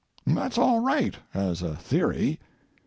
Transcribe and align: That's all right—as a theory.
That's 0.25 0.57
all 0.57 0.79
right—as 0.79 1.61
a 1.61 1.75
theory. 1.75 2.39